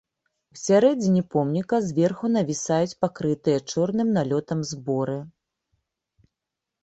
Усярэдзіне 0.53 1.19
помніка 1.33 1.77
зверху 1.89 2.25
навісаюць 2.37 2.97
пакрытыя 3.05 3.57
чорным 3.73 4.07
налётам 4.17 4.59
зборы. 4.73 5.19